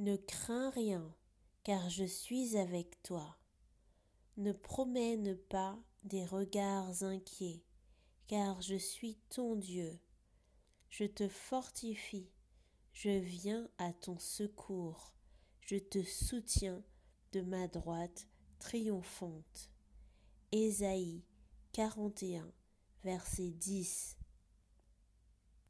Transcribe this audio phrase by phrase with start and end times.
[0.00, 1.14] Ne crains rien,
[1.62, 3.36] car je suis avec toi.
[4.38, 7.62] Ne promène pas des regards inquiets,
[8.26, 10.00] car je suis ton Dieu.
[10.88, 12.30] Je te fortifie,
[12.94, 15.12] je viens à ton secours,
[15.60, 16.82] je te soutiens
[17.32, 18.26] de ma droite
[18.58, 19.68] triomphante.
[20.50, 21.22] Ésaïe
[21.72, 22.50] 41,
[23.04, 24.16] verset 10